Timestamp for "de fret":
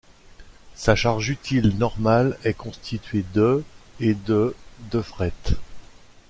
4.91-5.31